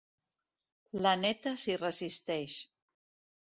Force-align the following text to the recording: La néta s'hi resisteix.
La 1.07 1.13
néta 1.25 1.53
s'hi 1.65 1.77
resisteix. 1.83 2.57